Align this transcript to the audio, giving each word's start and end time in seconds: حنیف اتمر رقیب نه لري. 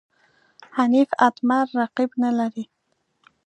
حنیف 0.75 1.09
اتمر 1.27 1.65
رقیب 1.77 2.11
نه 2.23 2.29
لري. 2.37 2.65